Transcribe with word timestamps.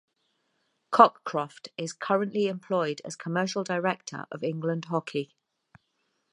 Cockcroft 0.91 1.67
is 1.77 1.93
currently 1.93 2.47
employed 2.47 3.01
as 3.05 3.15
Commercial 3.15 3.63
Director 3.63 4.25
of 4.31 4.43
England 4.43 4.85
Hockey. 4.85 5.35